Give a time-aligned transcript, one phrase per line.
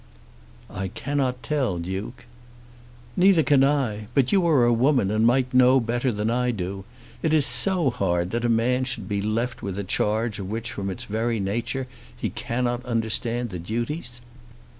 [0.71, 2.25] "I cannot tell, Duke."
[3.15, 4.07] "Neither can I.
[4.15, 6.85] But you are a woman and might know better than I do.
[7.21, 10.71] It is so hard that a man should be left with a charge of which
[10.71, 11.85] from its very nature
[12.17, 14.21] he cannot understand the duties."